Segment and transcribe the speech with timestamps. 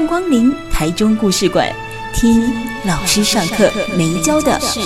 [0.00, 1.70] 迎光临台中故事馆，
[2.14, 2.50] 听
[2.86, 4.80] 老师上课没教的事。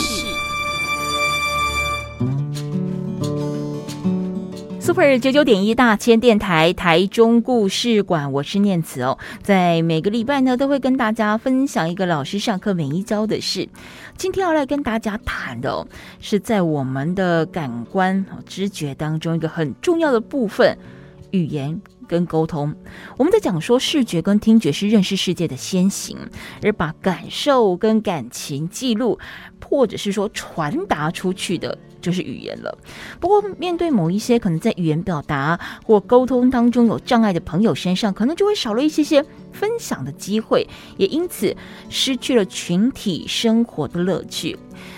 [4.80, 9.16] Super 九九点一大千电台台中故事馆，我是念慈哦。
[9.40, 13.68] 在每个礼拜呢，都会跟大家分享一个老师上课没教的事。
[14.16, 15.86] 今天要来跟大家谈的哦，
[16.18, 20.76] 是在我们的感官、知觉当中一个很重要的部分——
[21.30, 21.80] 语言。
[22.04, 22.74] 跟沟通，
[23.16, 26.16] 我们在讲说视觉跟听觉是认识世界的先行，
[26.62, 29.18] 而把感受跟感情记录，
[29.64, 32.76] 或者是说传达出去的，就是语言了。
[33.18, 40.66] 不过，面对某一些可能在语言表达或沟通当中有障碍的朋友身上，可能就会少了一些些分享的机会，
[40.96, 41.56] 也因此
[41.88, 44.56] 失去了群体生活的乐趣。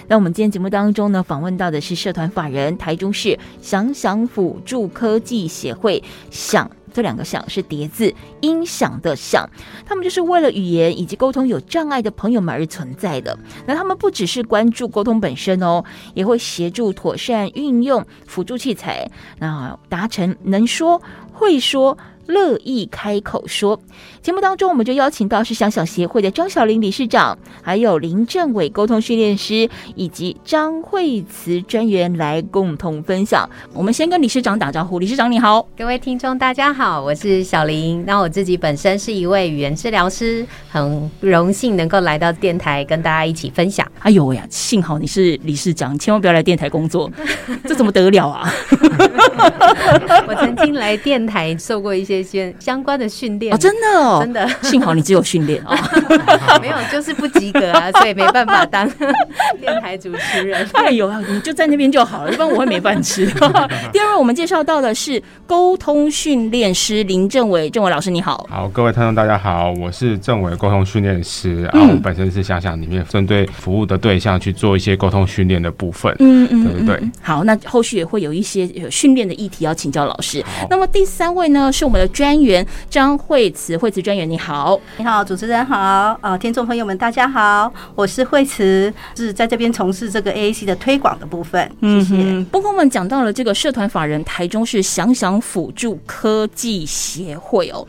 [0.08, 6.70] 那我们今天节目当中呢，访问到的是社团法人台中市想想辅助科技协会想。
[6.96, 9.46] 这两个“响”是叠字，音响的“响”，
[9.84, 13.38] 他们就是为了语言以及沟通有障碍的朋友们而存在的。
[13.66, 19.06] 那他们不只是关注沟通本身哦，也会协助妥善运用辅助器材，
[19.38, 21.02] 那达成能说
[21.34, 21.98] 会说。
[22.28, 23.78] 乐意开口说。
[24.26, 33.48] 节目当中，我们就邀请到是想想协会的张小玲理事长，还有林政伟沟通训练师，以及张惠慈专员来共同分享。
[33.72, 38.04] 我们先跟理事长打招呼，理事长你好，各位听众大家好，我是小林。
[38.04, 43.86] 那我自己本身是一位语言治疗师，很荣幸能够来到电台跟大家一起分享。
[44.00, 47.08] 哎呦呀，幸好你是理事长，千万不要来电台工作，
[47.62, 48.52] 这怎么得了啊？
[50.26, 52.20] 我曾经来电台受过一些。
[52.26, 55.76] 些相关的训练哦，真的哦，真的，幸好你只有训练哦，
[56.60, 58.88] 没有就是不及格啊，所以没办法当
[59.60, 60.66] 电台主持人。
[60.72, 63.26] 哎呦，你就在那边就好了，一般我会没饭吃。
[63.92, 68.46] 第二位，我们介绍到的是沟通训练师林政伟，政伟老师你好。
[68.50, 77.10] 好，各位听众大家好，我是政伟沟通训练师，然后我本身是想想里面针对服务的对象去做一些沟通训练的部分，嗯嗯，对不对？
[77.22, 80.44] 好，那后续也会有一些训练的议题要请教老师。
[80.68, 82.06] 那么第三位呢，是我们的。
[82.16, 92.46] 专员张惠慈，惠慈专员你好，你好，主持人好，呃，听众朋友们大家好，我是惠慈，是在这边从事这个 AAC 的推广的部分，谢谢。
[92.52, 97.84] 不过我们讲到了这个社团法人台中市想想辅助科技协会哦。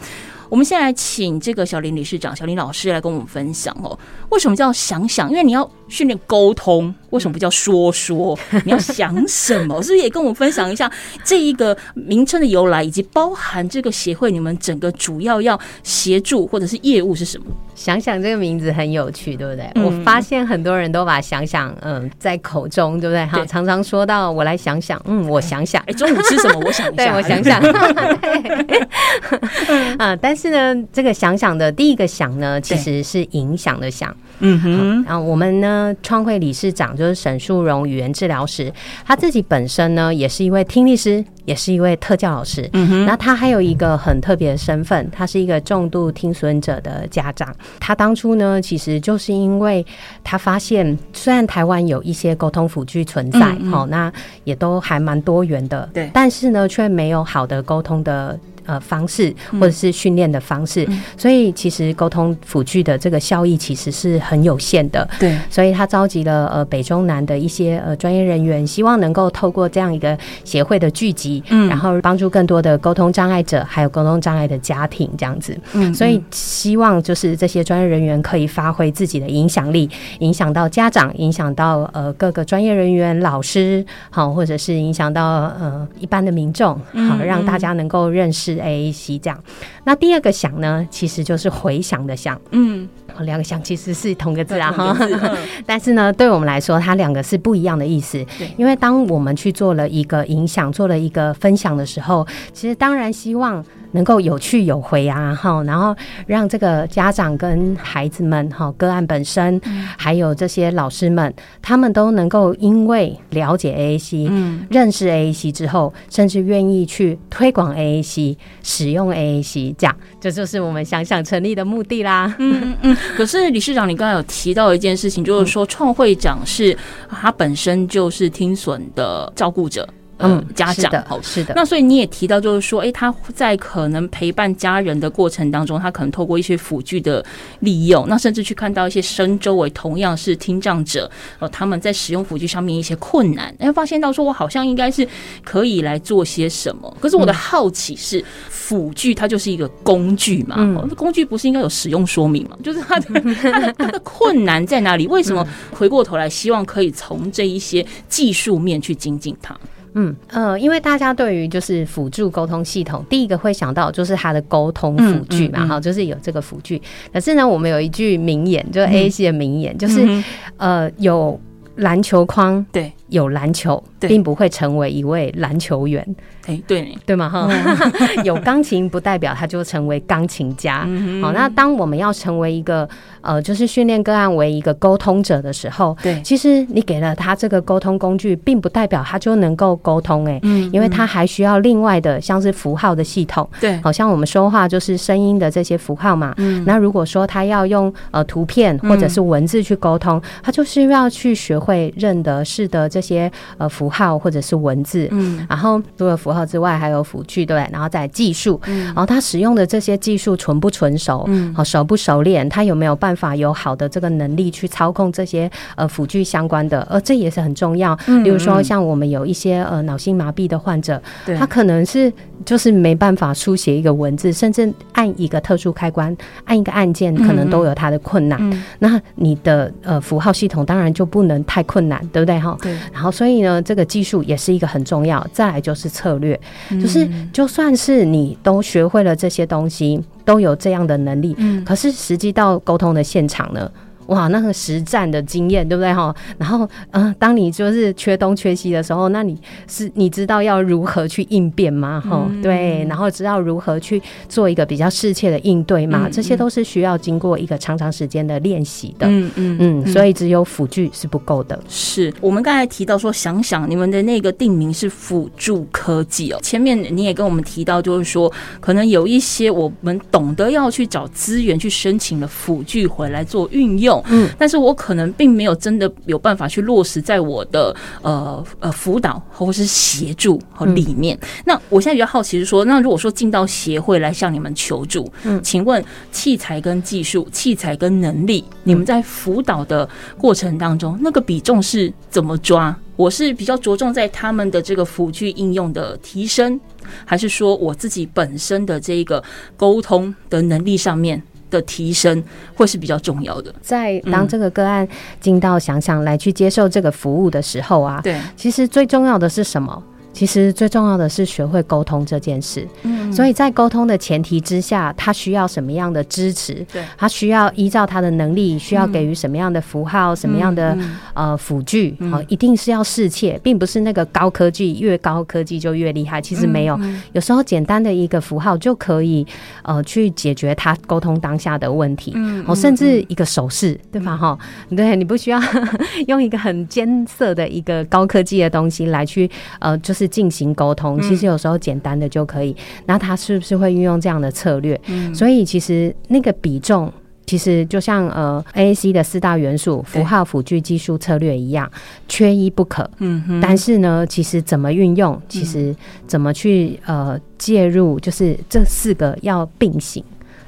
[0.50, 4.00] 我们先来请这个小林理事长、小林老师来跟我们分享哦，
[4.30, 5.30] 为什么叫想想？
[5.30, 8.38] 因为你要训练沟通，为什么不叫说说？
[8.66, 9.82] 你要想什么？
[9.82, 10.92] 是不是也跟我们分享一下
[11.24, 17.46] 这一个名称的由来，以及包含这个协会你们整个主要要协助或者是业务是什么？
[17.74, 19.72] 想想这个名字很有趣，对不对？
[19.84, 23.26] 我发现很多人都把想想嗯在口中，对不对？
[23.28, 26.60] 哈，常常说到我来想想，嗯，我想想，哎，中午吃什么？
[26.66, 27.62] 我想一下，对我想想，
[30.00, 35.04] 啊， 但是呢，这个想想的第一个想呢，其实是影响的想，嗯哼。
[35.04, 38.72] 然后我们呢，创会理事长就是沈树荣语言治疗师，
[39.06, 41.24] 他自己本身呢也是一位听力师。
[41.48, 47.56] 也是一位特教老师，嗯哼，那他还有一个很特别的身份，他是一个重度听损者的家长。
[47.80, 49.86] 他当初呢，其实就是因为
[50.26, 54.12] 他发现，虽然台湾有一些沟通辅具存在，好，那
[54.44, 58.38] 也都还蛮多元的，对，但是呢，却没有好的沟通的。
[58.68, 60.86] 呃，方式或者是训练的方式，
[61.18, 65.08] 所以其实沟通辅具的这个效益其实是很有限的。
[65.18, 75.58] 对，所以他召集了呃北中南的一些呃专业人员，希望能够透过这样一个协会的聚集，嗯，然后帮助更多的沟通障碍者，还有沟通障碍的家庭这样子。
[75.72, 85.24] 嗯，所以希望就是这些专业人员可以发挥自己的影响力，影响到家长，影响到呃各个专业人员、老师，好，或者是影响到
[85.58, 86.76] 呃一般的民众，
[87.08, 88.57] 好，让大家能够认识。
[88.60, 89.44] A C 这样，
[89.84, 92.88] 那第二个想呢，其实就是回想的想，嗯，
[93.22, 94.98] 两个想其实是同个字啊，哈，
[95.66, 98.24] 但是呢，对我们来说，它两个是不一样的意思。
[98.38, 105.96] 对，因为当我们去做了一个影响，做了一个分享的时候，其实当然希望能够有去有回啊，哈，然后
[106.26, 109.60] 让这个家长跟孩子们哈，个案本身，
[109.98, 122.36] 还有这些老师们，他们都能够因为了解 AAC，嗯，认识 AAC 之后，甚至愿意去推广 AAC，使用 AAC，这样，这就是我们想想成立的目的啦。
[122.40, 122.98] 嗯嗯嗯。
[123.16, 126.78] 可是理事长，你刚才有提到一件事情，就是说创会长是
[127.10, 129.88] 他本身就是听损的照顾者。
[130.20, 131.54] 嗯，家长好是的。
[131.56, 137.24] 那所以你也提到，就是说，哎，他在可能陪伴家人的过程当中，他可能透过一些辅具的
[137.60, 141.10] 利用，那甚至去看到一些身周围同样是听障者，
[141.40, 145.08] 呃，他们在使用辅具上面一些困难，哎，发现到说，我好像应该是
[145.44, 146.98] 可以来做些什么。
[147.00, 150.56] 可是我的好奇是，辅具它就是一个工具嘛，
[150.96, 152.58] 工具不是应该有使用说明吗？
[152.64, 155.06] 就是它的它的它的困难在哪里？
[155.08, 159.56] 为什么回过头来希望可以从这一些技术面去精进它？
[159.98, 160.16] 嗯。
[160.30, 166.82] 呃，因为大家对于就是辅助沟通系统，第一个会想到就是它的沟通辅具嘛，哈，就是有这个辅具。
[167.12, 170.24] 可是呢，我们有一句名言，就是 A C 的名言，就是
[170.58, 171.40] 呃，有
[171.78, 176.06] 篮球框，对，有篮球，并不会成为一位篮球员。
[176.46, 176.96] 哎，对。
[177.06, 177.48] 对嘛哈，
[178.24, 180.80] 有钢琴不代表他就成为钢琴家。
[181.22, 182.88] 好，那当我们要成为一个
[183.22, 206.44] 呃，就是训练个案为一个沟通者的时候，对，其实你给了他这个沟通工具，并不代表他就能够沟通哎，嗯，因为他还需要另外的像是符号的系统，对，好像我们说话就是声音的这些符号嘛，嗯，那如果说他要用呃图片或者是文字去沟通，他就是要去学会认得是的这些呃符号或者是文字，嗯，然后除了符号。
[206.48, 217.94] 之外还有辅具对，然后再技术，嗯然后他使用的这些技术纯不纯熟，好熟不熟练，他有没有办法有好的这个能力去操控这些呃辅具相关的，呃这也是很重要。
[218.08, 221.02] 嗯比如说像我们有一些呃脑性麻痹的患者，
[221.38, 222.12] 他可能是
[222.46, 226.16] 就是没办法书写一个文字，甚至按一个特殊开关，
[226.46, 228.64] 按一个按键，可能都有他的困难。
[228.80, 232.58] 那你的呃符号系统当然就不能太困难，对不对哈？
[232.62, 232.74] 对。
[232.94, 235.26] 然后所以呢，这个技术也是一个很重要。
[235.32, 236.40] 再来就是策略。
[236.82, 243.70] 就是，就算是你都学会了这些东西，都有这样的能力，嗯，可是实际到沟通的现场呢？
[244.08, 246.14] 哇，那个实战的经验，对不对哈？
[246.38, 249.38] 然后，嗯，当你就是缺东缺西的时候，那你
[249.68, 252.02] 是你知道要如何去应变吗？
[252.02, 256.10] 哈，对，然后知道如何去做一个比较适切的应对嘛？
[256.10, 259.08] 这些都是需要经过一个长长时间的练习的。
[259.08, 261.60] 嗯嗯嗯，所以只有辅具是不够的。
[261.68, 266.40] 是我们刚才提到说，想想你们的那个定名是辅助科技哦。
[266.42, 273.97] 前面你也跟我们提到，就是说可能有一些我们懂得要去找资源去申请了辅具回来做运用。
[274.10, 281.18] 嗯，但是我可能并没有真的有办法去落实在我的呃呃辅导或者是协助和里面。
[281.46, 292.76] 那我现在比较好奇是说，那如果说进到协会来向你们求助，嗯，请问器材跟技术、器材跟能力，你们在辅导的过程当中，那个比重是怎么抓？
[292.96, 296.60] 我是比较着重在他们的这个辅具应用的提升，
[297.06, 299.24] 还是说我自己本身的这个
[299.56, 301.22] 沟通的能力上面？
[301.50, 302.24] 的提升
[302.56, 303.54] 会是比较重要的。
[303.62, 304.88] 在当这个个案
[305.20, 309.84] 进到想想来去接受这个服务的时候啊，对，其实最重要的是什么？
[310.18, 312.68] 其实最重要的是学会沟通这件事。
[312.82, 316.66] 嗯，所以在沟通的前提之下，他需要什么样的支持？
[316.74, 320.76] 对，他需要依照他的能力，需要给予什么样的符号、什么样的
[321.14, 321.96] 呃辅具？
[322.10, 326.20] 好，一定是要适切，并不是那个高科技越高科技就越厉害。
[326.20, 326.80] 其实没有，
[327.14, 329.24] 有时候简单的一个符号就可以
[329.62, 332.14] 呃去解决他沟通当下的问题。
[332.16, 334.18] 嗯，哦，甚至一个手势，对吧？
[334.18, 334.36] 哈，
[334.76, 335.40] 对你不需要
[336.08, 340.07] 用一个很艰涩的一个高科技的东西来去呃，就是。
[340.08, 342.56] 进行沟通，其实有时候简单的就可以。
[342.86, 344.80] 那他是不是会运用这样的策略？
[345.14, 346.92] 所以其实那个比重，
[347.26, 351.70] 其实就像呃 A A C 的四大元素——符号、辅具、技术、策略一样，
[352.08, 352.90] 缺一不可。
[353.00, 355.76] 嗯但是呢，其实怎么运用，其实
[356.08, 360.04] 怎么去呃介入，就是这四个要并行。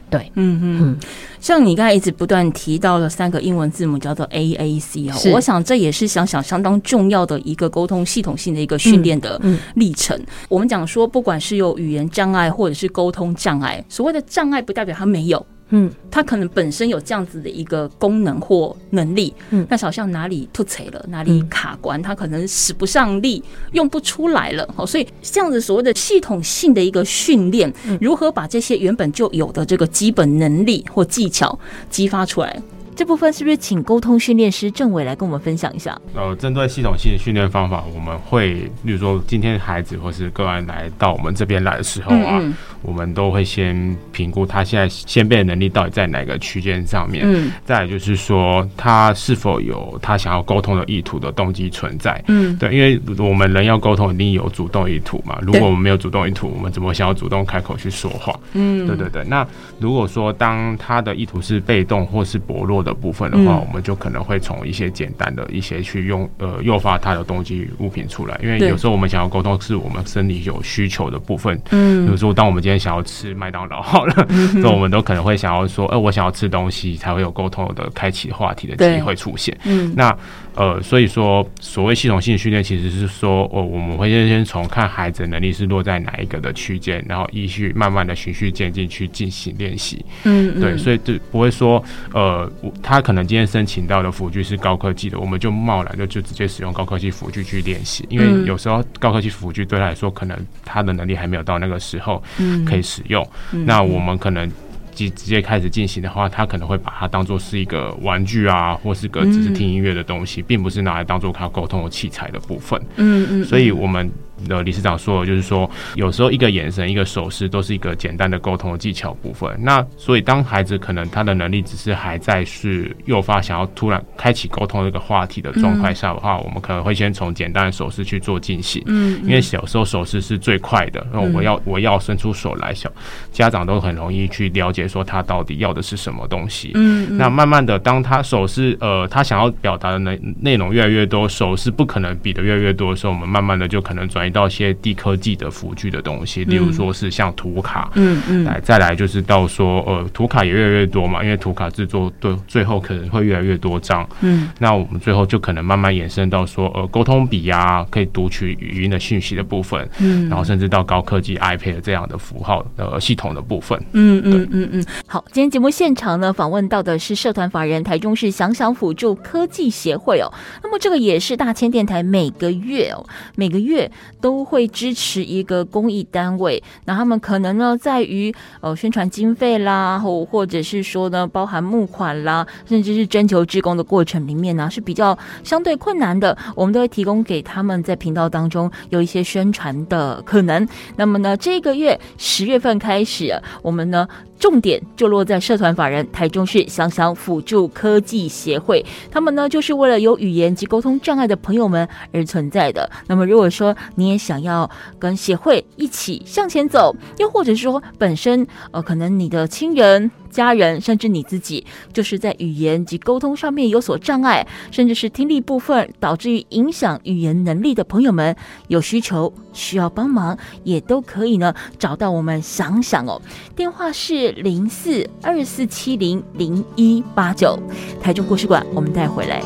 [0.10, 0.98] 对，嗯嗯嗯，
[1.40, 9.40] 像你刚才一直不断提到的三个英文字母叫做 A A C 哦，我想这也是想想相当重要的一个沟通系统性的一个训练的
[9.76, 10.20] 历程。
[10.48, 15.46] 我们讲说，不管是有语言障碍或者是沟通障碍，所谓的障碍不代表他没有。
[15.70, 24.68] 嗯，他可能本身有这样子的一个功能或能力，嗯，但是好像哪里突锤了，哪里卡关，他可能使不上力，用不出来了。
[24.76, 27.72] 好，所以这样子所谓的系统性的一个训练，
[28.02, 31.58] 如何把这些原本就有的这个基本能力或技巧
[31.90, 32.62] 激发出来？
[33.00, 35.98] 这部分是不是请沟通训练师郑伟来跟我们分享一下？
[36.14, 42.44] 呃，针对系统性训练方法，我们会，比如说今天孩子或是个案来到我们这边来的时候啊，
[42.82, 58.38] 我们都会先评估他现在先辈的能力到底在哪个区间上面，嗯，再就是说他是否有他想要沟通的意图的动机存在，嗯，对，因为我们人要沟通一定有主动意图嘛，如果我们没有主动意图，我们怎么想要主动开口去说话？
[58.52, 59.24] 嗯，对对对。
[59.24, 59.48] 那
[59.80, 80.16] 如果说当他的意图是被动或是薄弱的部分的话，我们就可能会从一些简单的一些去用呃诱发他的动机物品出来，因为有时候我们想要沟通是我们生理有需求的部分，嗯，比如说当我们今天想要吃麦当劳好了， 那我们都可能会想要说，呃，我想要吃东西才会有沟通的开启话题的机会出现，嗯，那。
[80.60, 90.04] 呃，所以说，所谓系统性训练，其实是说，哦，我们会先先从看孩子能力是落在哪一个的区间，然后依序慢慢的循序渐进去进行练习。
[90.26, 91.82] 嗯，对，所以就不会说，
[92.14, 92.52] 呃，
[92.84, 102.22] 他可能今天申请到的辅具是高科技的，我们就贸然的就直接使用高科技辅具去练习，因为有时候高科技辅具对他来说，可能他的能力还没有到那个时候
[102.68, 103.26] 可以使用。
[103.66, 104.52] 那我们可能。
[105.00, 112.82] 直直接开始进行的话，他可能会把它当做是一个玩具啊，或是个只是听音乐的东西，并不是拿来当做他沟通的器材的部分。
[112.98, 114.12] 嗯嗯，所以我们。
[114.48, 119.50] 的理事长说，就是说，有时候一个眼神、一个手势，都是一个简单的沟通的技巧部分。
[119.62, 128.82] 那所以，当孩子可能他的能力只是还在是诱发想要突然开启沟通这个话题的状态下的话，我们可能会先从简单的手势去做进行。
[128.86, 131.06] 嗯，因为小时候手势是最快的。
[131.12, 132.92] 那我要我要伸出手来，小
[133.32, 136.72] 家长都很容易去了解说他到底要的是什么东西。
[136.76, 144.40] 嗯，那慢慢的，当他手势呃他想要表达的内内容越来越多，手势不可能比的越来越多的时候，我们慢慢的就可能转移。
[144.40, 164.86] 到一些低科技的辅具的东西，例如说是像图卡，嗯嗯，来再来就是到说呃图卡也越来越多嘛，因为图卡制作对最后可能会越来越多张，嗯，那我们最后就可能慢慢延伸到说呃沟通笔呀，可以读取语音的讯息的部分，嗯，然后甚至到高科技 iPad 这样的符号呃系统的部分，嗯嗯嗯嗯。
[165.08, 170.32] 好，今天节目现场呢访问到的是社团法人台中市想想辅助科技协会哦，
[170.62, 173.04] 那么这个也是大千电台每个月哦
[173.36, 173.90] 每个月。
[174.22, 186.38] 都会支持一个公益单位，那他们可能呢，在于呃宣传经费啦，或或者是说呢，包含募款啦，甚至是征求职工的过程里面呢，是比较相对困难的。
[186.56, 190.68] 我们都会提供给他们在频道当中有一些宣传的可能。
[190.96, 194.08] 那么呢，这个月十月份开始，我们呢。
[194.40, 202.90] 重点就落在社团法人台中市想想辅助科技协会，他们呢就是为了有语言及沟通障碍的朋友们而存在的。
[203.08, 210.12] 那么如果说你也想要跟协会一起向前走，又或者说本身呃可能你的亲人。
[210.30, 218.36] 家人甚至你自己，就是在语言及沟通上面有所障碍，甚至是听力部分导致于影响语言能力的朋友们，
[218.68, 223.20] 有需求需要帮忙，也都可以呢找到我们想想哦。
[223.56, 227.58] 电话是零四二四七零零一八九，
[228.00, 229.42] 台中故事馆，我们带回来。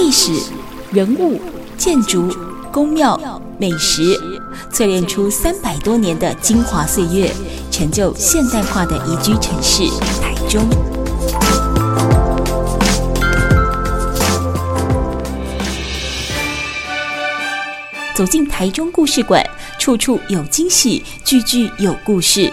[0.00, 0.32] 历史
[0.90, 1.38] 人物
[1.76, 2.34] 建筑。
[2.72, 3.20] 宫庙、
[3.58, 4.16] 美食，
[4.72, 7.30] 淬炼出三百多年的精华岁月，
[7.70, 9.82] 成就现代化的宜居城市
[10.22, 10.66] 台中。
[18.14, 19.44] 走进台中故事馆，
[19.78, 22.50] 处处有惊喜，句句有故事。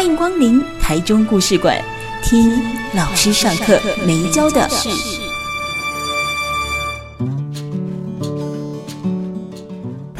[0.00, 1.78] 欢迎光临台中故事馆。
[2.22, 2.50] 听
[2.94, 4.66] 老师上课没教的。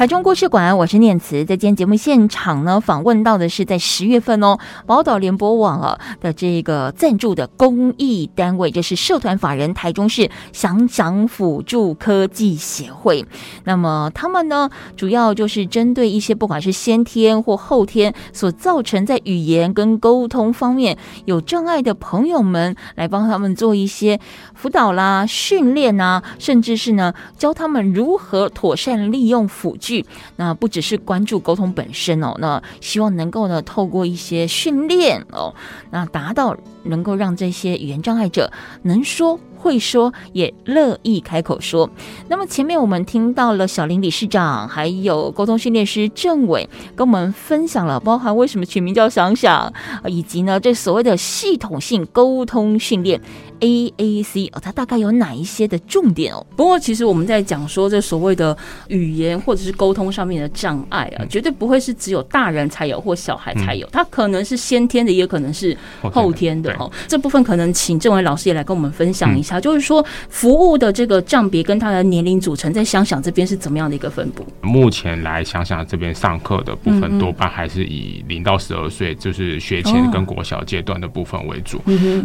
[0.01, 13.23] 台中故事馆，我是念慈，在今天节目现场呢，访问到的是在十月份哦，宝岛联播网啊的这个赞助的公益单位，就是社团法人台中市想想辅助科技协会。
[13.65, 24.19] 那么他们呢，主要就是针对一些不管是先天或后天所造成在语言跟沟通方面有障碍的朋友们，来帮他们做一些
[24.55, 29.90] 辅导啦、训练啊，甚至是呢教他们如何妥善利用辅助。
[30.35, 35.53] 那不只是关注沟通本身哦，那希望能够呢透过一些训练哦，
[35.91, 38.51] 那达到能够让这些语言障碍者
[38.83, 41.89] 能说会说，也乐意开口说。
[42.27, 49.71] 那么前面我们听到了小林理事长，还有沟通训练师郑伟跟我们分享了，包含为什么取名叫想想，
[50.07, 53.21] 以及呢这所谓的系统性沟通训练。
[53.61, 56.45] AAC 哦，它大概有哪一些的重点哦？
[56.55, 66.91] 不过其实我们在讲说这所谓的语言或者是沟通上面的障碍啊，绝对不会是只有大人才有或小孩才有，它可能是先天的，也可能是后天的哦。
[67.07, 74.45] 这部分可能请郑伟老师也来跟我们分享一下，就是说服务的这个账别跟他的年龄组成，在想想这边是怎么样的一个分布？
[74.61, 81.79] 目前来想想这边上课的部分，多半还是以零到十二岁，就是学前跟国小阶段的部分为主。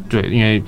[0.09, 0.63] 对，因为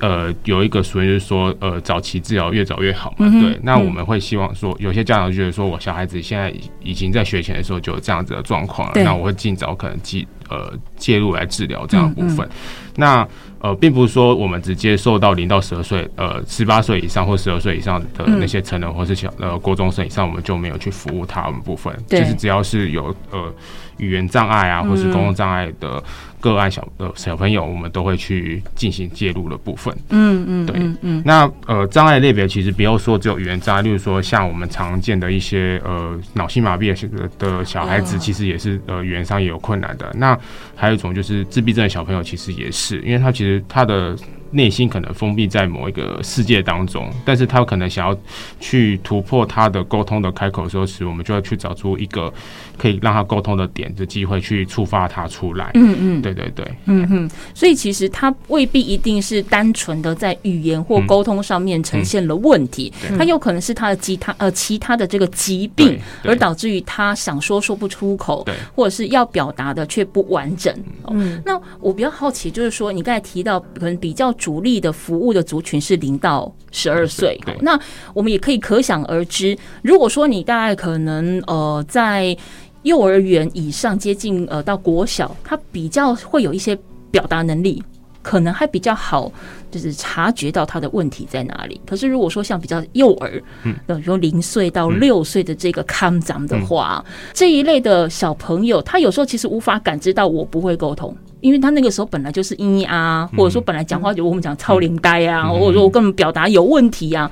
[0.00, 0.11] 呃
[0.44, 3.28] 有一个属于是说呃早期治疗越早越好嘛。
[3.40, 6.52] 对，那我们会希望说，有些家长觉得说我小孩子现在
[6.82, 12.48] 已经在学前的时候就有这样子的状况了，那我会尽早可能介呃介入来治疗这样的部分。
[12.94, 13.26] 那
[13.60, 21.96] 呃，并不是说我们只接受到零到十二岁，呃，十八岁以上或十二岁以上的那些成人或是小呃高中生以上，我们就没有去服务他们部分。
[22.08, 23.54] 就是只要是有呃
[23.98, 26.02] 语言障碍啊，或是公共障碍的
[26.40, 29.94] 个案小的小朋友，我们都会去进行介入的部分。
[30.10, 31.22] 嗯嗯，对，嗯。
[31.24, 40.10] 那呃障碍类别其实不要说只有语言障碍，例如说像我们常见的一些呃脑性麻痹的的小孩子，其实也是呃语言上也有困难的。
[40.16, 40.38] 那
[40.74, 43.62] 还有一种就是自闭症的小朋友，其实也是，因为他其实。
[43.68, 44.14] 他的
[44.52, 48.16] 内心可能封闭在某一个世界当中，但是他可能想要
[48.60, 52.30] 去突破他的沟通的开口的时候，时我们就要去找出一个
[52.76, 55.70] 可以让他沟通的点的机会，去触发他出来。
[55.72, 57.30] 嗯嗯，对对对，嗯嗯。
[57.54, 70.74] 所以其实他未必一定是单纯的在语言或沟通上面呈现了问题，他有可能是他的其他呃其他的这个疾病，而导致于他想说说不出口，或者是要表达的却不完整。
[71.08, 74.30] 嗯，那我比较好奇，就是说你刚才提到可能比较。
[74.42, 77.78] 主力的服务的族群是零到十二岁，那
[78.12, 82.36] 我们也可以可想而知，如果说你大概可能呃在
[82.82, 86.76] 幼儿园以上接近呃到国小，他比较会有一些
[87.12, 87.80] 表达能力，
[88.22, 89.30] 可能还比较好，
[89.70, 91.80] 就是察觉到他的问题在哪里。
[91.84, 101.14] 可是如果说像比较幼儿，嗯，比如说零岁到六岁的这个康长的话，这一类的小朋友，他有时候其实无法感知到我不会沟通。
[101.40, 107.28] 因为他那个时候本来就是咿咿啊，或者说本来讲话就我们讲超龄呆啊，或者说我根本表达有问题啊，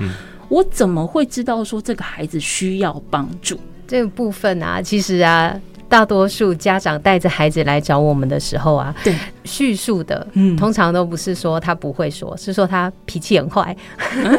[0.49, 3.57] 我怎么会知道说这个孩子需要帮助？
[3.87, 5.57] 这个部分啊，其实啊。
[5.91, 9.13] 大多数家长带着孩子来找我们的时候啊，对
[9.51, 13.77] 叙述的，嗯，通常都不是说他不会说，是说他脾气很坏，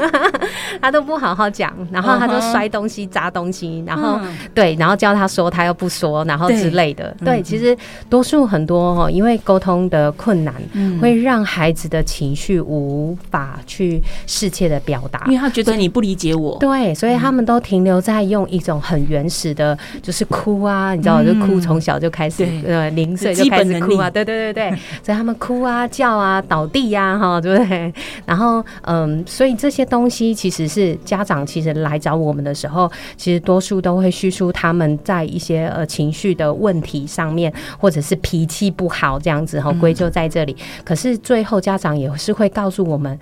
[0.81, 4.17] 他都不好好讲，然后他就摔东西、砸东西，然后
[4.55, 7.13] 对，然后教他说，他又不说，然后之类的。
[7.25, 7.77] 对，其实
[8.09, 10.55] 多数很多哈，因为沟通的困难，
[11.01, 16.57] 会让孩子的情绪无法去适切的表达，因为他觉得你不理解我。
[16.59, 21.31] 对，所以他们都停留在用一种很原始的，就是哭啊，你知道就。
[21.41, 27.93] 哭从小就开始，呃，零岁就开始哭啊，对对对对，所以他们哭啊、叫啊、倒地呀，哈，对不对？
[28.25, 40.55] 然后，嗯，所以这些东西其实是家长其实来找我们的时候，其实多数都会叙述他们在一些呃情绪的问题上面，或者是脾气不好这样子，哈，归咎在这里。
[40.83, 43.17] 可是最后家长也是会告诉我们。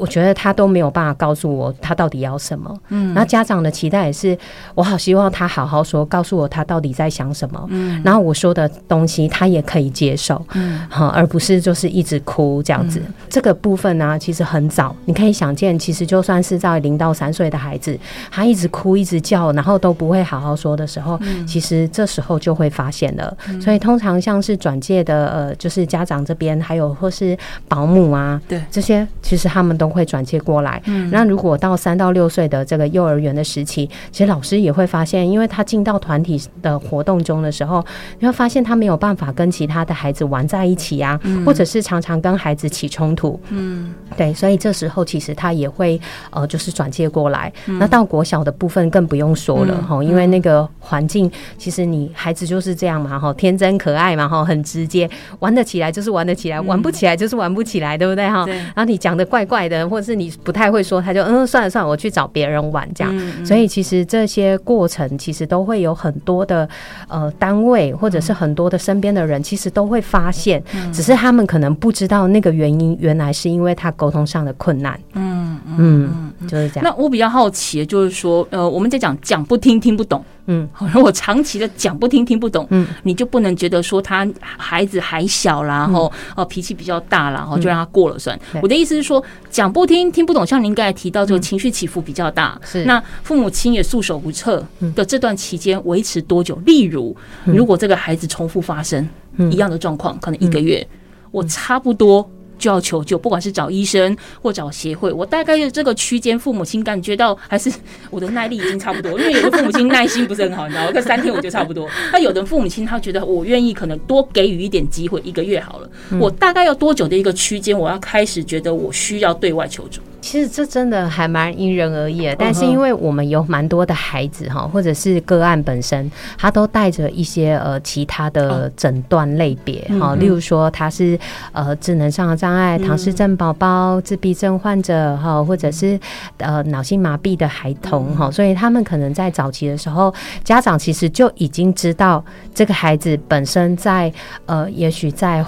[0.00, 4.36] 我觉得他都没有办法告诉我他到底要什么，嗯，然后家长的期待也是，
[4.74, 13.02] 我好希望他好好说，告诉我他到底在想什么，嗯，然后我说的东西他也可以接受，嗯，好，而不是就是一直哭这样子。
[13.28, 17.94] 这个部分呢，其实很早，你可以想见，其实就算是在零到三岁的孩子，
[18.30, 23.36] 他一直哭一直叫，然后都不会好好说的时候，其实这时候就会发现了。
[23.60, 27.36] 所以通常像是转介的呃，就是家长这边，还有或是
[27.68, 28.58] 保姆啊，对。
[28.70, 29.89] 这些，其实他们都。
[29.90, 30.80] 会转接过来。
[31.10, 37.84] 那如果到三到六岁的这个幼儿园的时期，其实老师也会发现，因为他进到团体的活动中的时候，
[38.18, 43.38] 你会发现他没有办法跟其他的孩子玩在一起啊，或者是常常跟孩子起冲突。
[43.48, 46.00] 嗯，对，所以这时候其实他也会
[46.30, 47.52] 呃，就是转接过来。
[47.66, 55.08] 那到国小的部分更不用说了哈，因为那个环境其实你孩子就是这样嘛哈，天真可爱嘛哈，很直接，
[55.40, 58.46] 玩得起来就是玩得起来，玩不起来就是玩不起来，对不对哈？
[58.46, 59.69] 然后你讲的怪怪的。
[59.88, 63.44] 或者是你不太会说，他就嗯算了算了，我去找别人玩这样。
[63.44, 66.68] 所以其实这些过程其实都会有很多的
[67.08, 74.98] 呃单位，或者是很多的身边的人，其实都会发现，只是他们可能不知道那个原因，原来是因为他沟通上的困难。
[75.14, 75.29] 嗯
[75.78, 76.84] 嗯，就是这样。
[76.84, 80.24] 那我比较好奇，就是说呃，我们在讲讲不听听不懂。
[80.46, 88.36] 嗯，好，我长期的讲不听听不懂，嗯，你就不能觉得说他孩子还小，然后哦脾气比较大，然后就让他过了算。
[88.60, 92.84] 我的意思是说，讲不听听不懂，像您刚才提到，这个情绪起伏比较大，是。
[92.84, 96.56] 那父母亲也束手无策的这段期间维持多久？
[96.66, 99.08] 例如，如果这个孩子重复发生
[99.52, 100.84] 一样的状况，可能一个月，
[101.30, 102.28] 我差不多
[102.60, 105.10] 就要求救，不管是找医生或找协会。
[105.10, 107.72] 我大概这个区间，父母亲感觉到还是
[108.10, 111.00] 我的耐力已经差不多，因为有的父母亲耐心不是很好，你知道吗？
[111.00, 111.88] 三天我就差不多。
[112.12, 115.90] 那有的父母亲他觉得我愿意可能多给予一点机会，一个月好了。
[116.20, 120.00] 我大概要多久的一个区间，我要开始觉得我需要对外求助？
[120.20, 131.18] 其实这真的还蛮因人而异的，但是因为我们有蛮多的孩子哈，或者是个案本身，他都带着一些呃其他的诊断类别哈，例如说他是
[131.52, 135.98] 呃智能上的障碍、唐氏症宝宝、自闭症患者哈，或者是
[136.36, 144.12] 呃脑性麻痹的孩童哈，所以他们可能在早期的时候，家长其实就已经知道这个孩子本身在
[144.46, 145.44] 呃，也许在。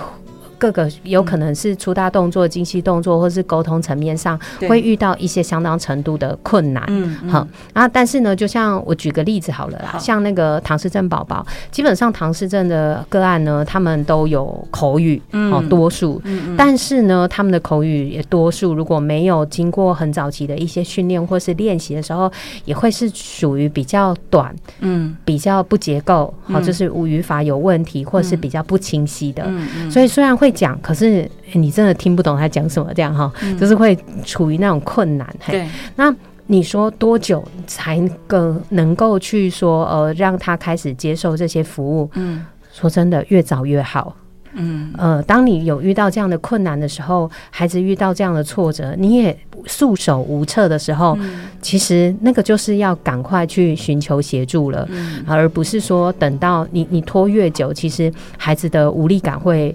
[0.62, 6.84] 各个有可能是粗大动作、精细动作，或是沟通层面上会遇到一些相当程度的困难。
[6.86, 16.22] 嗯，好啊，但是呢，就像我举个例子好了啦，像那个唐氏症宝宝，基本上唐氏症的个案呢，他们都有口语，哦，多数，
[16.56, 22.30] 但是呢，他们的口语也多数，如果没有经过很早期的一些训练或是练习的时候，
[22.64, 29.42] 也会是属于比较短，嗯，比较不结构，好，就是语法有问题，或是比较不清晰的。
[29.48, 30.51] 嗯嗯，所以虽然会。
[30.52, 35.26] 讲，可是你真的听不懂他讲什么，这样哈，就是会处于那种困难。
[35.46, 36.14] 对，那
[36.46, 42.10] 你说多久才够能够去说呃，让他开始接受这些服务？
[42.14, 44.14] 嗯，说真的，越早越好。
[44.54, 49.34] 嗯，呃，当你有遇到这样的困难的时候，孩子遇到这样的挫折，你也
[49.64, 51.16] 束手无策的时候，
[51.62, 54.86] 其实那个就是要赶快去寻求协助了，
[55.26, 59.74] 而不是说等到你你拖越久，其实孩子的无力感会。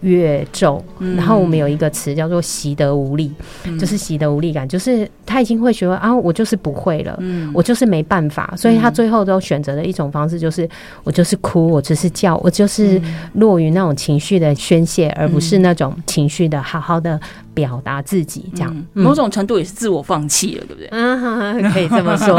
[0.00, 0.82] 越重，
[1.16, 3.32] 然后我们有一个词叫做习得无力，
[3.78, 7.18] 就是习得无力感，就是他已经会学会啊，我就是不会了，
[7.54, 10.68] 我就是没办法，所以他最后都选择的一种方式就是
[11.02, 13.00] 我就是哭，我只是叫，我就是
[13.34, 17.18] 落于那种情绪的宣泄，而不是那种情绪的好好的。
[17.56, 20.88] 表达自己，这样某种程度也是自我放弃了，对不对？
[20.92, 22.36] 嗯， 可以这么说。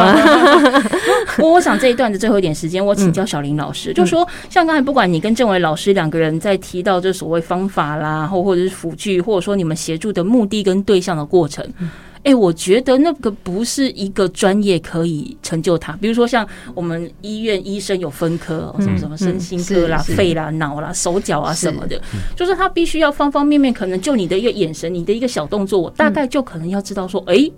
[1.39, 11.65] 我 我想这一段的最后一点时间，我请教小林老师，就说像刚才不管你跟郑伟老师两个人在提到这所谓方法啦，或或者是辅具，或者说你们协助的目的跟对象的过程。
[12.27, 15.93] 哎，我觉得那个不是一个专业可以成就他。
[15.93, 22.01] 比如说，像我们医院医生有分科，什么什么身心科啦、肺啦、脑啦、手脚啊什么的，
[22.35, 27.49] 就是他必须要方方面面，可能就你的一个眼神、你的一个小动作，我大概就可能要知道说，哎。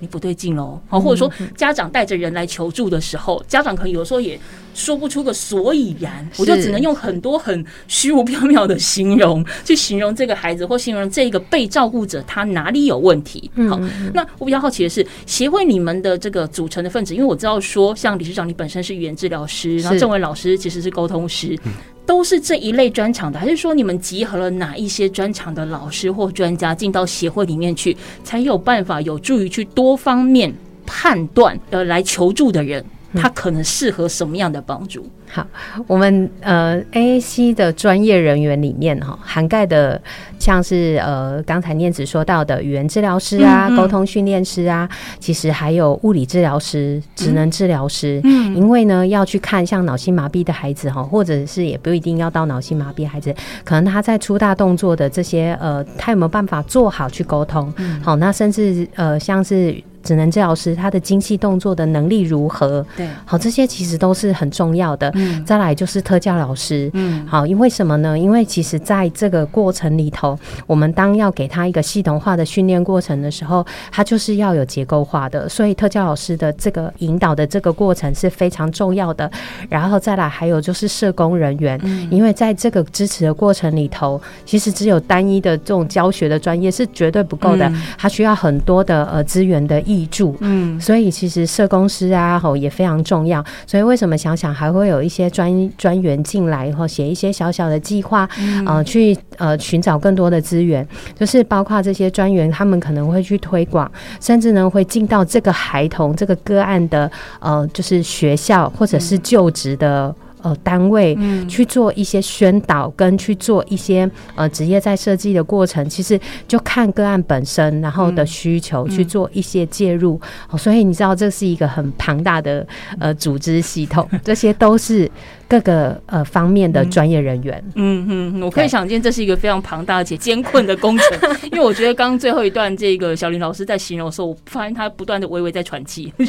[0.00, 4.38] 你不对劲喽，好，或者说家长带着人来求助的时候，家长可能有时候也
[4.78, 13.50] 说不出个所以然，我就只能用很多很虚无缥缈的形容 去形容这个孩子，或形容这个被照顾者他哪里有问题。
[13.68, 13.78] 好，
[14.14, 21.58] 那我比较好奇的是，协会你们的这个组成的分子，因为我知道说，像理事长你本身是语言治疗师，然后郑伟老师其实是沟通师。
[22.06, 30.50] 都是这一类专场的，还是说你们集合了哪一些专场的老师或专家进到协会里面去，才有办法有助于去多方面
[30.86, 32.82] 判断呃来求助的人，
[33.14, 35.08] 他可能适合什么样的帮助？
[35.30, 35.46] 好，
[35.86, 40.00] 我们呃 AAC 的专业人员里面哈，涵盖的
[40.38, 44.88] 像是呃刚才念子说到的语言治疗师啊、沟通训练师啊，
[45.20, 48.20] 其实还有物理治疗师、职能治疗师。
[48.24, 57.70] 嗯，因为呢要去看像脑性麻痹的孩子哈，或者是也不一定要到脑性麻痹孩子，可能他在粗大动作的这些呃，他有没有办法做好去沟通？
[58.02, 59.76] 好，那甚至呃像是。
[60.02, 62.84] 只能治疗师他的精细动作的能力如何？
[62.96, 65.10] 对，好，这些其实都是很重要的。
[65.14, 66.90] 嗯，再来就是特教老师。
[66.94, 68.18] 嗯，好，因为什么呢？
[68.18, 75.48] 因为其实在这个过程里头，我们当要给他一个系统化的训练过程的时候，他就是要有结构化的。
[75.48, 79.30] 所以特教老师的这个引导的这个过程是非常重要的。
[79.68, 81.80] 然后再来还有就是社工人员，
[82.10, 90.08] 因为在这个支持的过程里头，其实只有单一的这种教学的专业是绝对不够的，他需要很多的呃资源的益。
[90.10, 93.44] 助，嗯，所以其实社工师啊，吼也非常重要。
[93.66, 98.26] 所以为什么想想还会有一些专专员进来，后写一些小小的计划，
[98.66, 100.86] 呃，去呃寻找更多的资源，
[101.18, 110.14] 就是包括这些专员，他们可能会去推广，甚至呢会进到这个孩童这个个案的呃，就是学校或者是就职的。
[110.42, 111.16] 呃，单位
[111.48, 120.20] 去做一些宣导，跟去做一些呃职业在设计的过程，其实就看个案本身，然后的需求去做一些介入。
[120.56, 122.66] 所以你知道，这是一个很庞大的
[122.98, 125.10] 呃组织系统， 这些都是
[125.48, 127.64] 各个呃方面的专业人员。
[127.74, 131.06] 嗯嗯，我可以想见这是一个非常庞大而且艰困的工程，
[131.50, 136.28] 因为我觉得刚刚最后一段这个小林老师在形容的时候，我发现他不断的微微在喘气， 真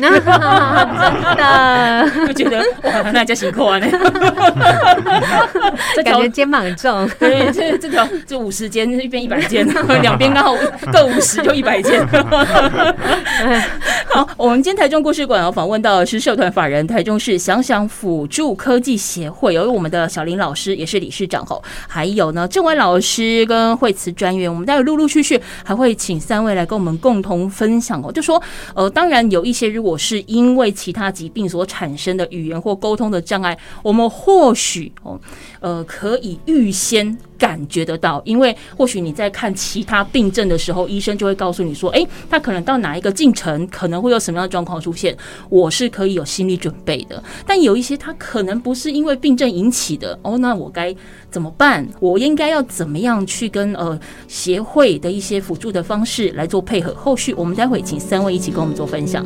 [1.35, 3.79] 的，就觉得哇，那叫辛苦啊！
[5.95, 9.67] 这感觉肩膀很重，对，这这条这五十肩一边一百肩，
[10.01, 10.55] 两边刚好
[10.93, 12.07] 各五十就一百肩。
[14.07, 28.11] 好，我们今天台中故事馆要访问到的是社团法人台中市想想辅助科技协会，由于我们的小林老师也是理事长吼，还有呢郑伟老师跟惠慈专员，我们待会陆陆续续还会请三位来跟我们共同分享哦。
[28.11, 28.41] 就说
[28.75, 35.19] 呃，当然有一些如果是因为其他疾病所产生的语言或沟通的障碍，我们或许哦
[35.59, 37.17] 呃可以预先。
[37.39, 45.17] 感觉得到，因为或许你在看其他病症的时候，医生就会告诉你说：“哎，他可能到哪一个进程，可能会有什么样的状况出现。”
[45.49, 47.23] 我是可以有心理准备的。
[47.47, 50.93] 但有一些他可能不是因为病症引起的哦，那我该
[51.31, 51.87] 怎么办？
[51.99, 53.97] 我应该要怎么样去跟呃
[54.27, 56.93] 协会的一些辅助的方式来做配合？
[56.93, 59.25] 后续我们待会请三位一起跟我们做分享。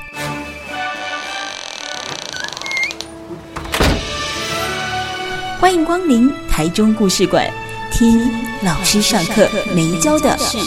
[5.71, 7.49] 欢迎光临台中故事馆，
[7.93, 8.29] 听
[8.61, 10.57] 老师上课没教的事。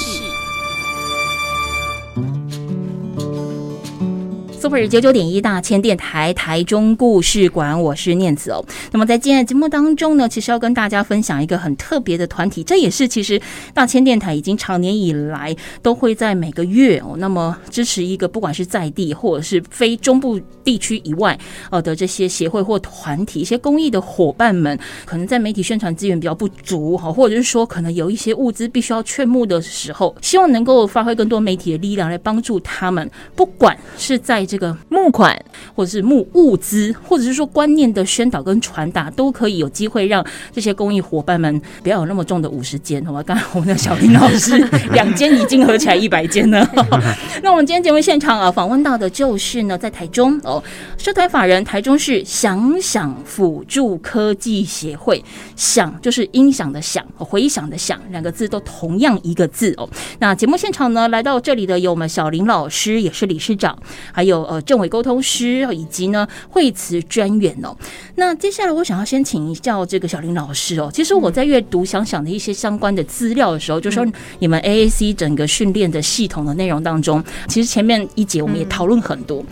[4.64, 8.64] Super 九九点一大千电台台中故事馆，我是念子哦。
[8.92, 13.38] 那么在今天的节目当中呢，其实要跟大家分享一个很特别的团体，这也是其实
[13.74, 21.38] 大千电台已经长年以来都会在每个月哦，那么支持一个不管是在地或者是非中部地区以外
[21.70, 35.36] 呃的这些协会或团体，一些公益的伙伴们，可能在媒体宣传资源比较不足哈，或者是说可能有一些物资必须要劝募的时候，希望能够发挥更多媒体的力量来帮助他们，不管是在这个募款，
[35.74, 43.20] 或者是募物资，或者是说观念的宣导跟传达，都可以有机会让这些公益伙伴们不要有那么重的五十间，好吧？
[43.24, 44.56] 刚才我们的小林老师
[44.92, 46.64] 两间已经合起来一百间了。
[47.42, 50.62] 那我们今天节目现场啊，访问到的就是呢，在台中哦，
[50.96, 55.20] 社团法人台中市想想辅助科技协会，
[55.56, 59.90] 想就是音响的响，回响的响，两个字都同样一个字哦。
[60.20, 63.76] 那节目现场呢，来到这里的有我们小林老师，也是理事长，
[64.12, 64.43] 还有。
[64.44, 67.76] 呃，政委沟通师以及呢惠慈专员哦。
[68.16, 70.90] 那接下来我想要先请教这个小林老师哦。
[70.92, 74.06] 其实我在阅读想想的一些相关的资料的时候，就说
[74.38, 79.44] 你们 AAC 整个训练的系统的内容当中，其实前面一节我们也讨论很多。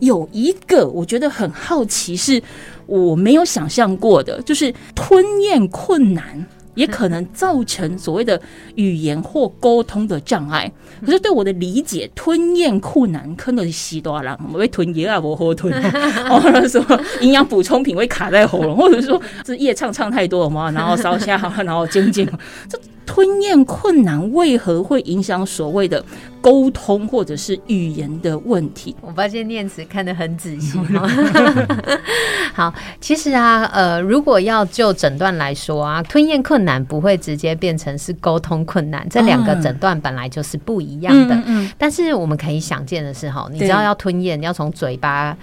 [0.00, 2.42] 有一个我觉得很好奇，是
[2.86, 6.44] 我没有想象过的，就是吞咽困难。
[6.74, 8.40] 也可能造成所谓的
[8.74, 10.70] 语言或沟通的障碍。
[11.04, 15.72] 可是对我的理解，吞咽困难可能是西多啦，我会吞咽啊，我喝吞，
[16.30, 16.84] 或者说
[17.20, 22.28] 营养补充品会卡在喉咙，或者说是夜唱唱太多了嘛，然后烧瞎，然后静静
[22.68, 22.78] 这。
[23.04, 26.04] 吞咽困难为何会影响所谓的
[26.40, 28.94] 沟通或者是语言的问题？
[29.00, 30.78] 我发现念词看得很仔细。
[32.54, 41.34] 好，其实啊，呃，如果要就诊断来说啊，吞咽困难不会直接变成是沟通困难，这两个诊断本来就是不一样的。
[41.46, 45.36] 嗯，但是我们可以想见的是，哈，你知道要吞咽要从嘴巴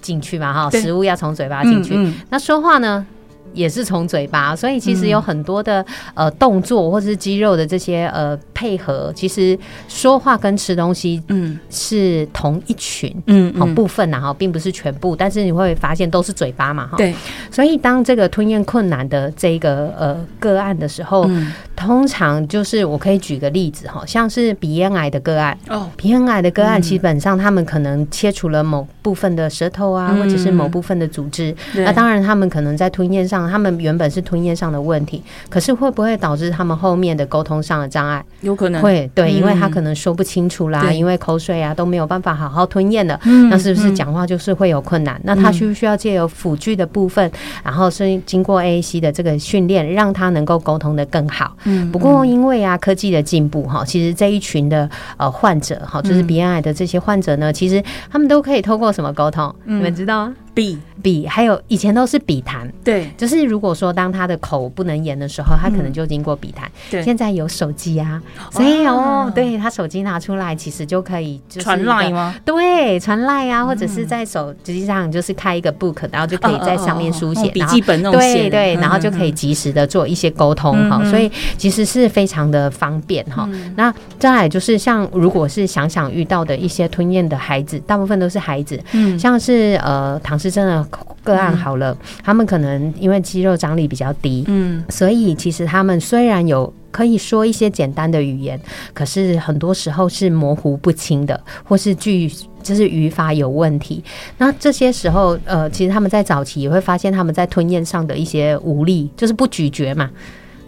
[0.00, 0.52] 进去嘛？
[0.52, 3.06] 哈，食物要从嘴巴进去，那说话呢？
[3.52, 11.58] 也是从嘴巴，所以其实有很多的呃动作或者是肌肉的这些呃配合，其实说话跟吃东西嗯。
[11.70, 16.96] 是同一群嗯好部分然后并不是全部，但是你会发现都是嘴巴嘛哈。
[16.96, 17.14] 对，
[17.50, 21.28] 所以当这个吞咽困难的这个呃个案的时候，
[21.74, 25.56] 通常就是我可以举个例子哈，像是鼻咽癌的个案。
[25.68, 33.45] 哦，鼻咽癌的个案基本上他们可能切除了某部分的舌头啊，或者是某部分的组织，那当然他们可能在吞咽上。
[33.48, 38.24] 他们原本是吞咽上的问题，可是会不会导致他们后面的沟通上的障碍？
[38.40, 43.18] 有可能会对，因为他可能说不清楚啦，因为口水啊都没有办法好好吞咽的，
[43.50, 45.20] 那是不是讲话就是会有困难？
[45.24, 47.30] 那他需不需要借由辅具的部分，
[47.64, 51.56] 然后是经过 AAC 的这个训练，让他能够沟通的更好？
[51.64, 59.54] 嗯，不过因为啊科技的进步哈，其实这一群的呃患者哈，就是鼻咽癌的这些患者呢，其实他们都可以透过什么沟通？
[59.64, 60.34] 你们知道吗？
[60.56, 60.78] 笔。
[61.02, 66.68] 笔，还有以前都是笔谈，对，就是如果说当他的口不能言的时候，他可能就经过笔谈。
[66.90, 72.34] 对，现在有手机啊，所以哦，对他手机拿出来，其实就可以传赖吗？
[72.44, 83.48] 对，传赖啊，或者是在手机上就是开一个 book，然后就可以在上面书写笔记本那种对对，然后就可以及时的做一些沟通哈，所以其实是非常的方便哈。
[83.76, 90.88] 那再来就是像如果是想想遇到的一些吞咽的孩子，大部分都是孩子，嗯，像是呃唐氏症的
[91.22, 98.58] 个案好了，他们可能因为肌肉张力比较低，嗯，所以其实他们虽然有可以说一些简单的语言，
[98.94, 102.30] 可是很多时候是模糊不清的，或是句
[102.62, 104.02] 就是语法有问题。
[104.38, 110.10] 那这些时候，呃，其实他们在早期也会发现他们在吞咽上的一些无力，就是不咀嚼嘛。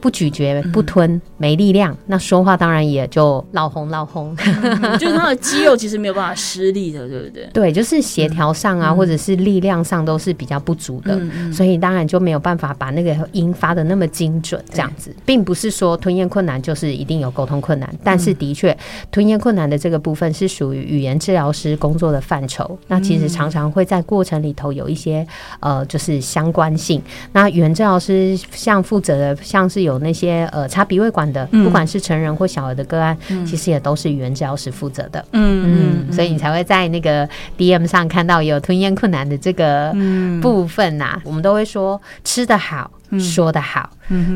[0.01, 4.37] 不咀嚼、不吞、没力量，那说话当然也就老红老红，
[4.99, 7.49] 就是他的肌肉其实没有办法施力的，对不对？
[7.53, 11.21] 对，就是协调上啊，或者是力量上都是比较不足的，
[11.53, 14.65] 所以当然就没有办法把那个音发的那么精准。
[14.71, 18.77] 这样子，并不是说吞咽困难就是一定有沟通困难，但是的确，
[19.11, 22.79] 吞咽困难的这个部分是属于语言治疗师工作的范畴。
[22.87, 25.27] 那其实常常会在过程里头有一些
[25.59, 27.03] 呃，就是相关性。
[27.33, 29.88] 那语言治疗师像负责的，像是有。
[29.89, 35.25] 有那些呃插鼻胃管的，不管是成人或小儿的个案，其实也都是语言治疗师负责的。
[35.33, 39.95] 嗯嗯，所以你才会在那个 DM 上看到有吞咽困难的这个
[40.41, 41.21] 部分呐。
[41.25, 43.89] 我们都会说吃得好，说得好，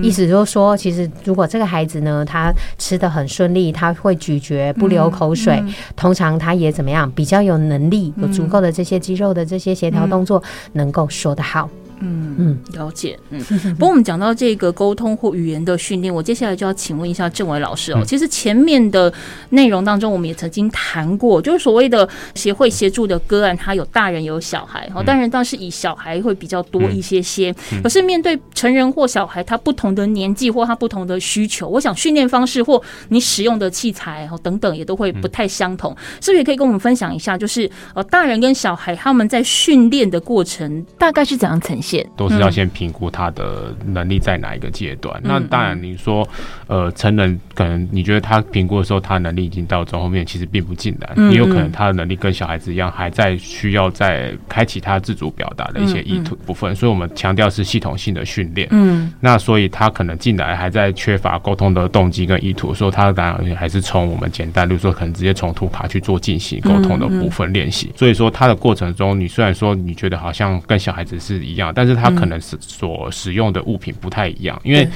[0.03, 5.63] 意思就是说，其实如果这个孩子呢，他吃的很顺利，他会咀嚼不流口水，
[5.95, 11.69] 通常他也怎么样，比较有能力，有足够的这些肌肉的这些协调动作，能够说得好。
[12.05, 13.19] 嗯嗯，了解。
[13.31, 13.41] 嗯，
[13.79, 18.03] 不过我们讲到这个沟通或语言的训练，我接下来就要请问一下郑伟老师哦。
[18.05, 19.13] 其实前面的
[19.51, 27.55] 内容当中，我们也曾经谈过，就是所谓的协会协助的个案，他有大人有小孩，哦，当然倒是以小孩会比较多一些些。
[27.83, 35.97] 可是面对成人或小孩，他不同的年纪或他不同的需求，我想训练方式或你使用的器材哦等等，也都会不太相同。
[36.21, 41.92] 是不是也可以跟我们分享一下，就是呃，大人跟小孩他们在训练的过程大概是怎样呈现？
[42.17, 45.21] 都是要先评估他的能力在哪一个阶段。
[45.25, 46.27] 那当然，你说，
[46.67, 56.75] 呃，成人可能你觉得他评估的时候，他能力已经到中后面，其实并不尽然，也有可能他的能力跟小孩子一样，还在需要在开启他自主表达的一些意图部分。
[56.75, 58.69] 所以我们强调是系统性的训练。
[58.71, 67.91] 嗯，那所以他可能进来还在缺乏沟通的动机跟意图，所以他当然还是从我们简单，比如说可能直接从图卡去做进行沟通的部分练习。
[67.97, 74.89] 所以说他的过程中，你虽然说你觉得好像跟小孩子是一样，但是他可能是所使用的物品不太一样，因为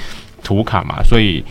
[0.42, 1.44] 图卡嘛，所以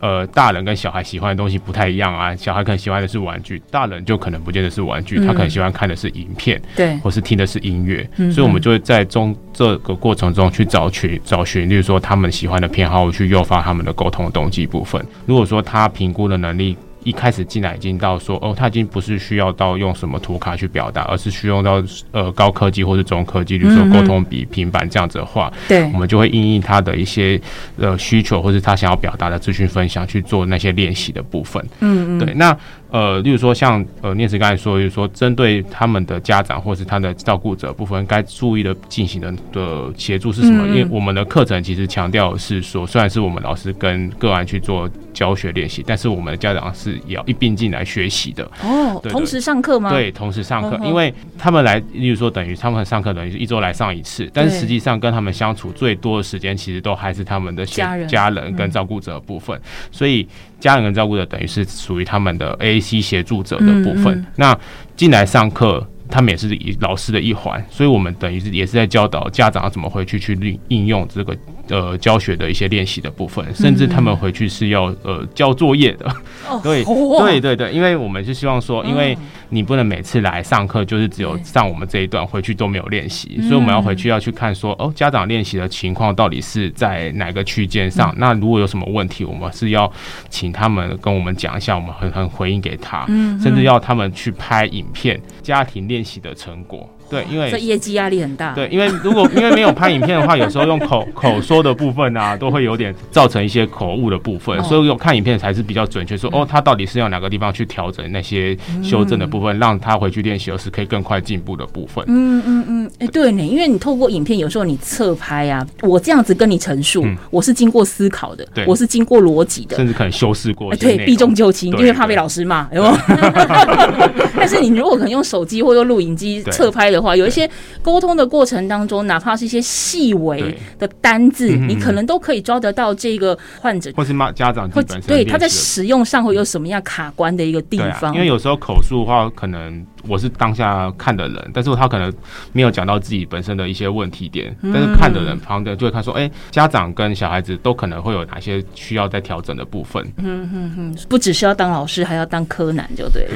[0.00, 2.34] 呃，大人跟小孩喜欢的东西不太一样啊。
[2.34, 8.08] 小孩可能喜欢的是玩具，大人就可能不见得是玩具，他可能喜欢看的是影片，对，或是听的是音乐。
[8.32, 15.04] 所以，我们就会在中这个过程中去找寻找寻，例如说他们喜欢的偏好，去诱发他们的沟通动机部分。
[15.26, 16.76] 如果说他评估的能力。
[17.04, 21.82] 一开始进来已经到说哦，他已经不是需要到用什么图卡去表达，而是需要到
[22.12, 27.40] 呃高科技或者中科技，比如说沟通笔、平板这样子的话，对，我们就会应应他的一些
[27.76, 31.64] 呃需求，或者他想要表达的资讯分享去做那些练习的部分。
[31.80, 32.56] 嗯嗯，对，那。
[32.90, 40.66] 呃，例如说像呃，念慈刚才说，就是说针对他们的家长或是他的照顾者部分，该注意的进行的的协助是什么？
[40.68, 48.44] 因为我们的课程其实强调是说，虽然是我们老师跟个案去做教学练习，但是我们的家长是也要一并进来学习的。
[48.62, 49.90] 哦，同时上课吗？
[49.90, 59.60] 对，同时上课，因为他们来，例如说等于他们上课等于是一周来上一次，但是实际上跟他们相处最多的时间，其实都还是他们的家人、家人跟照顾者部分，
[59.92, 60.26] 所以。
[60.60, 64.24] 家人跟照顾者等于是属于他们的 AAC 协助者的部分。
[64.36, 64.56] 那
[64.94, 71.36] 进来上课，他们也是以老师的一环，所以我们等于是也是在教导家长怎么回去去应应用这个。
[71.70, 76.12] 呃，教学的一些练习的部分，甚至他们回去是要呃交作业的。
[76.62, 79.16] 对对对对，因为我们是希望说，因为
[79.50, 88.12] 你不能每次来上课就是只有上我们这一段，回去都没有练习，所以我们要回去要去看说，哦，家长练习的情况到底是在哪个区间上？
[88.18, 89.90] 那如果有什么问题，我们是要
[90.28, 93.06] 请他们跟我们讲一下，我们很很回应给他，
[93.40, 96.88] 甚至要他们去拍影片，家庭练习的成果。
[97.10, 98.54] 对，因为这业绩压力很大。
[98.54, 106.16] 对，因为如果因为没有拍影片的话，有时候用口口说的部分啊，都会有点造成一些口误的部分，所以有看影片才是比较准确。
[106.16, 112.04] 说哦，他到底是要哪个地方去调整那些修正的部分，让他回去练习，而是可以更快进步的部分。
[112.06, 120.72] 嗯嗯嗯，哎，对呢，因为你透过影片，有时候你侧拍啊，我这样子跟你陈述，我是经过思考的，我是经过逻辑的，甚至可能修饰过。
[120.76, 122.82] 对，避重就轻，因为怕被老师骂，有
[124.36, 126.99] 但是你如果可能用手机或者录影机侧拍的。
[127.00, 127.48] 的话，有一些
[127.82, 133.90] 沟通的过程当中，哪怕是一些细微的单字，你可能都可以抓得到这个患者。
[133.96, 138.12] 或是妈家长或对他在使用上会有什么样卡关的一个地方。
[138.14, 142.12] 因为有时候口述的话，可能我是当下看的人，但是他可能
[142.52, 150.02] 没有讲到自己本身的一些问题点，但是看的人旁的就会看说，哎，家长跟小孩子都可能会有哪些需要再调整的部分。
[150.16, 153.26] 嗯嗯嗯，不只是要当老师，还要当柯南，就对，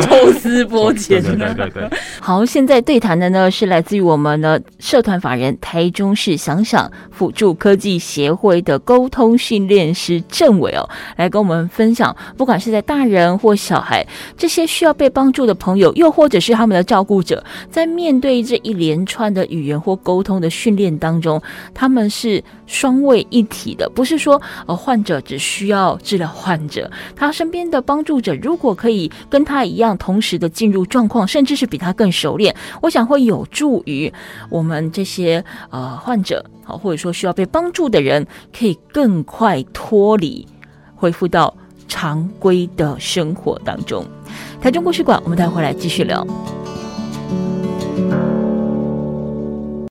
[0.00, 1.22] 抽丝剥茧。
[1.22, 1.88] 对对对。
[2.20, 14.06] 好，现在对谈的呢是来自于我们的社团法人台中市想想辅助科技协会的沟通训练师郑伟哦，来跟我们分享，不管是在大人或小孩
[14.36, 21.40] 这些需要被帮助的朋友，又或者是他们的照顾者，在面对这一连串的语言或沟通的训练当中，
[21.72, 34.12] 他们是双位一体的，不是说呃患者只需要治疗患者，他身边的帮助者如果可以跟他一样同时的进入状况，甚至是比他更熟练，我想会有助于
[34.50, 40.46] 我们这些呃患者，好或者说需要被帮助的人，可以更快脱离，
[40.94, 41.56] 恢复到
[41.88, 44.04] 常规的生活当中。
[44.60, 46.26] 台中故事馆，我们待会儿来继续聊。